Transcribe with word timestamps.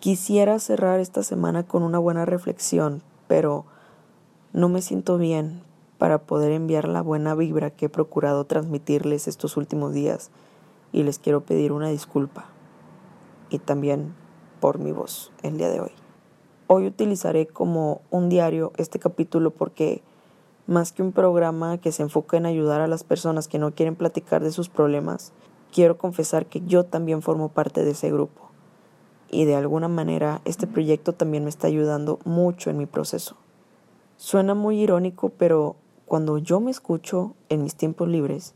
Quisiera 0.00 0.58
cerrar 0.60 0.98
esta 0.98 1.22
semana 1.22 1.64
con 1.64 1.82
una 1.82 1.98
buena 1.98 2.24
reflexión, 2.24 3.02
pero 3.28 3.66
no 4.54 4.70
me 4.70 4.80
siento 4.80 5.18
bien 5.18 5.60
para 5.98 6.22
poder 6.22 6.52
enviar 6.52 6.88
la 6.88 7.02
buena 7.02 7.34
vibra 7.34 7.68
que 7.68 7.84
he 7.84 7.88
procurado 7.90 8.46
transmitirles 8.46 9.28
estos 9.28 9.58
últimos 9.58 9.92
días 9.92 10.30
y 10.90 11.02
les 11.02 11.18
quiero 11.18 11.42
pedir 11.42 11.72
una 11.72 11.90
disculpa 11.90 12.46
y 13.50 13.58
también 13.58 14.14
por 14.58 14.78
mi 14.78 14.90
voz 14.90 15.32
el 15.42 15.58
día 15.58 15.68
de 15.68 15.80
hoy. 15.80 15.92
Hoy 16.66 16.86
utilizaré 16.86 17.46
como 17.46 18.00
un 18.08 18.30
diario 18.30 18.72
este 18.78 18.98
capítulo 18.98 19.50
porque 19.50 20.02
más 20.66 20.92
que 20.92 21.02
un 21.02 21.12
programa 21.12 21.76
que 21.76 21.92
se 21.92 22.04
enfoca 22.04 22.38
en 22.38 22.46
ayudar 22.46 22.80
a 22.80 22.88
las 22.88 23.04
personas 23.04 23.48
que 23.48 23.58
no 23.58 23.74
quieren 23.74 23.96
platicar 23.96 24.42
de 24.42 24.52
sus 24.52 24.70
problemas, 24.70 25.34
quiero 25.70 25.98
confesar 25.98 26.46
que 26.46 26.62
yo 26.62 26.86
también 26.86 27.20
formo 27.20 27.50
parte 27.50 27.84
de 27.84 27.90
ese 27.90 28.10
grupo 28.10 28.49
y 29.30 29.44
de 29.44 29.54
alguna 29.54 29.88
manera 29.88 30.40
este 30.44 30.66
proyecto 30.66 31.12
también 31.12 31.44
me 31.44 31.50
está 31.50 31.66
ayudando 31.66 32.18
mucho 32.24 32.70
en 32.70 32.78
mi 32.78 32.86
proceso. 32.86 33.36
Suena 34.16 34.54
muy 34.54 34.80
irónico, 34.80 35.30
pero 35.30 35.76
cuando 36.06 36.38
yo 36.38 36.60
me 36.60 36.70
escucho 36.70 37.34
en 37.48 37.62
mis 37.62 37.74
tiempos 37.74 38.08
libres, 38.08 38.54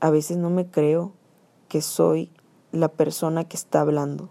a 0.00 0.10
veces 0.10 0.36
no 0.36 0.50
me 0.50 0.66
creo 0.66 1.12
que 1.68 1.80
soy 1.80 2.30
la 2.72 2.88
persona 2.88 3.44
que 3.44 3.56
está 3.56 3.80
hablando. 3.80 4.28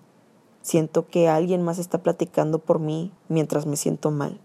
Siento 0.61 1.07
que 1.07 1.27
alguien 1.27 1.63
más 1.63 1.79
está 1.79 2.03
platicando 2.03 2.59
por 2.59 2.79
mí 2.79 3.11
mientras 3.29 3.65
me 3.65 3.77
siento 3.77 4.11
mal. 4.11 4.39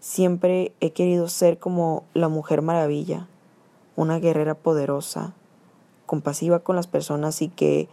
Siempre 0.00 0.72
he 0.80 0.92
querido 0.92 1.28
ser 1.28 1.58
como 1.58 2.04
la 2.14 2.28
mujer 2.28 2.62
maravilla, 2.62 3.28
una 3.94 4.18
guerrera 4.18 4.54
poderosa, 4.54 5.34
compasiva 6.06 6.60
con 6.60 6.76
las 6.76 6.86
personas 6.86 7.42
y 7.42 7.48
que 7.48 7.88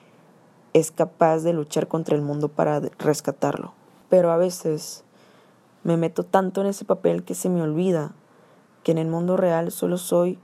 es 0.76 0.92
capaz 0.92 1.40
de 1.40 1.54
luchar 1.54 1.88
contra 1.88 2.18
el 2.18 2.22
mundo 2.22 2.50
para 2.50 2.82
rescatarlo. 3.00 3.72
Pero 4.10 4.34
a 4.34 4.38
veces 4.38 5.06
me 5.86 5.96
meto 5.96 6.26
tanto 6.26 6.60
en 6.60 6.68
ese 6.68 6.84
papel 6.84 7.24
que 7.24 7.34
se 7.34 7.48
me 7.48 7.62
olvida 7.62 8.12
que 8.84 8.92
en 8.92 8.98
el 8.98 9.08
mundo 9.08 9.38
real 9.38 9.72
solo 9.72 9.98
soy 9.98 10.38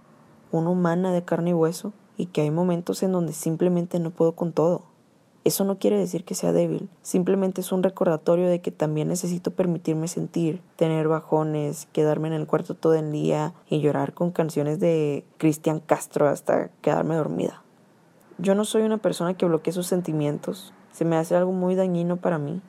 una 0.50 0.70
humana 0.70 1.12
de 1.12 1.26
carne 1.26 1.50
y 1.50 1.54
hueso 1.54 1.92
y 2.16 2.28
que 2.28 2.40
hay 2.40 2.50
momentos 2.50 3.04
en 3.04 3.12
donde 3.12 3.34
simplemente 3.34 4.00
no 4.00 4.12
puedo 4.12 4.32
con 4.32 4.54
todo. 4.54 4.84
Eso 5.44 5.66
no 5.66 5.80
quiere 5.80 5.98
decir 5.98 6.24
que 6.24 6.36
sea 6.36 6.54
débil, 6.54 6.88
simplemente 7.02 7.60
es 7.60 7.74
un 7.74 7.84
recordatorio 7.84 8.48
de 8.48 8.62
que 8.62 8.72
también 8.72 9.10
necesito 9.10 9.52
permitirme 9.52 10.08
sentir, 10.08 10.62
tener 10.78 11.10
bajones, 11.10 11.90
quedarme 11.92 12.30
en 12.30 12.36
el 12.36 12.48
cuarto 12.48 12.74
todo 12.74 12.94
el 12.94 13.12
día 13.12 13.54
y 13.68 13.82
llorar 13.82 14.14
con 14.14 14.32
canciones 14.32 14.80
de 14.80 15.26
Cristian 15.38 15.82
Castro 15.82 16.30
hasta 16.30 16.70
quedarme 16.82 17.16
dormida. 17.16 17.64
Yo 18.42 18.56
no 18.56 18.66
soy 18.66 18.82
una 18.82 18.98
persona 18.98 19.36
que 19.36 19.46
bloquee 19.46 19.72
sus 19.72 19.88
sentimientos, 19.88 20.74
se 20.92 21.06
me 21.06 21.16
hace 21.16 21.36
algo 21.36 21.52
muy 21.52 21.76
dañino 21.76 22.18
para 22.18 22.38
mí, 22.38 22.62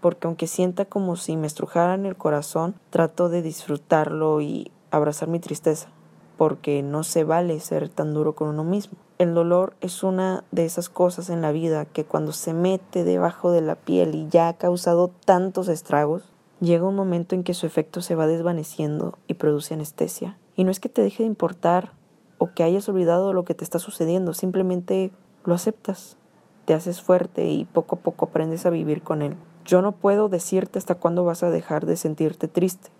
porque 0.00 0.26
aunque 0.26 0.46
sienta 0.46 0.84
como 0.86 1.16
si 1.16 1.36
me 1.36 1.46
estrujaran 1.46 2.06
el 2.06 2.16
corazón, 2.16 2.74
trato 2.90 3.28
de 3.28 3.42
disfrutarlo 3.42 4.40
y 4.40 4.70
abrazar 4.90 5.28
mi 5.28 5.38
tristeza 5.38 5.88
porque 6.36 6.82
no 6.82 7.02
se 7.02 7.24
vale 7.24 7.58
ser 7.60 7.88
tan 7.88 8.14
duro 8.14 8.34
con 8.34 8.48
uno 8.48 8.64
mismo. 8.64 8.98
El 9.18 9.34
dolor 9.34 9.74
es 9.80 10.02
una 10.02 10.44
de 10.52 10.64
esas 10.64 10.88
cosas 10.88 11.30
en 11.30 11.40
la 11.40 11.52
vida 11.52 11.86
que 11.86 12.04
cuando 12.04 12.32
se 12.32 12.52
mete 12.52 13.04
debajo 13.04 13.50
de 13.50 13.62
la 13.62 13.76
piel 13.76 14.14
y 14.14 14.28
ya 14.28 14.48
ha 14.48 14.54
causado 14.54 15.10
tantos 15.24 15.68
estragos, 15.68 16.24
llega 16.60 16.86
un 16.86 16.96
momento 16.96 17.34
en 17.34 17.42
que 17.42 17.54
su 17.54 17.66
efecto 17.66 18.02
se 18.02 18.14
va 18.14 18.26
desvaneciendo 18.26 19.18
y 19.26 19.34
produce 19.34 19.74
anestesia. 19.74 20.38
Y 20.54 20.64
no 20.64 20.70
es 20.70 20.80
que 20.80 20.88
te 20.88 21.02
deje 21.02 21.22
de 21.22 21.28
importar 21.28 21.92
o 22.38 22.52
que 22.52 22.62
hayas 22.62 22.88
olvidado 22.88 23.32
lo 23.32 23.44
que 23.44 23.54
te 23.54 23.64
está 23.64 23.78
sucediendo, 23.78 24.34
simplemente 24.34 25.10
lo 25.44 25.54
aceptas, 25.54 26.16
te 26.64 26.74
haces 26.74 27.00
fuerte 27.00 27.46
y 27.46 27.64
poco 27.64 27.96
a 27.96 27.98
poco 28.00 28.26
aprendes 28.26 28.66
a 28.66 28.70
vivir 28.70 29.02
con 29.02 29.22
él. 29.22 29.36
Yo 29.64 29.82
no 29.82 29.92
puedo 29.92 30.28
decirte 30.28 30.78
hasta 30.78 30.96
cuándo 30.96 31.24
vas 31.24 31.42
a 31.42 31.50
dejar 31.50 31.86
de 31.86 31.96
sentirte 31.96 32.48
triste. 32.48 32.90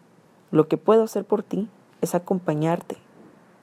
Lo 0.51 0.69
que 0.69 0.77
puedo 0.77 1.03
hacer 1.03 1.25
por 1.25 1.43
ti 1.43 1.69
es 2.01 2.15
acompañarte, 2.15 2.97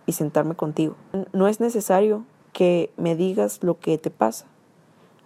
y 0.05 0.13
sentarme 0.13 0.55
contigo. 0.55 0.95
No 1.31 1.47
es 1.47 1.59
necesario 1.59 2.25
que 2.51 2.91
me 2.97 3.15
digas 3.15 3.63
lo 3.63 3.79
que 3.79 3.97
te 3.97 4.09
pasa. 4.09 4.45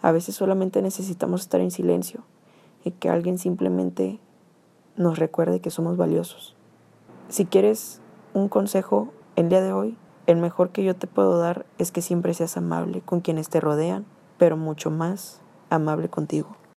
A 0.01 0.11
veces 0.11 0.35
solamente 0.35 0.81
necesitamos 0.81 1.41
estar 1.41 1.61
en 1.61 1.71
silencio 1.71 2.23
y 2.83 2.91
que 2.91 3.09
alguien 3.09 3.37
simplemente 3.37 4.19
nos 4.95 5.19
recuerde 5.19 5.59
que 5.59 5.71
somos 5.71 5.97
valiosos. 5.97 6.55
Si 7.29 7.45
quieres 7.45 8.01
un 8.33 8.47
consejo 8.47 9.09
el 9.35 9.49
día 9.49 9.61
de 9.61 9.73
hoy, 9.73 9.97
el 10.27 10.37
mejor 10.37 10.69
que 10.69 10.83
yo 10.83 10.95
te 10.95 11.07
puedo 11.07 11.39
dar 11.39 11.65
es 11.77 11.91
que 11.91 12.01
siempre 12.01 12.33
seas 12.33 12.57
amable 12.57 13.01
con 13.01 13.21
quienes 13.21 13.49
te 13.49 13.61
rodean, 13.61 14.05
pero 14.37 14.57
mucho 14.57 14.91
más 14.91 15.41
amable 15.69 16.09
contigo. 16.09 16.57